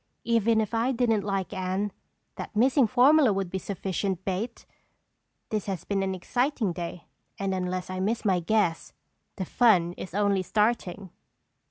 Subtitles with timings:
[0.23, 1.91] "Even if I didn't like Anne,
[2.35, 4.65] that missing formula would be sufficient bait!
[5.49, 7.05] This has been an exciting day
[7.37, 8.93] and unless I miss my guess
[9.35, 11.11] the fun is only starting!"